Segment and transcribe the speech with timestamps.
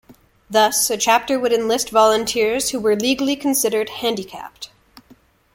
[0.49, 4.71] Thus, a chapter could enlist volunteers who were legally considered handicapped.